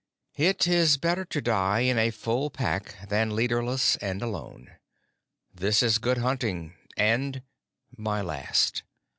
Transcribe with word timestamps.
"It 0.37 0.65
is 0.67 0.97
better 0.97 1.23
to 1.25 1.41
die 1.41 1.81
in 1.81 1.99
a 1.99 2.09
Full 2.09 2.49
Pack 2.49 2.95
than 3.07 3.35
leaderless 3.35 3.97
and 3.97 4.23
alone. 4.23 4.77
This 5.53 5.83
is 5.83 5.99
good 5.99 6.17
hunting, 6.17 6.73
and 6.97 7.43
my 7.95 8.21
last. 8.21 8.81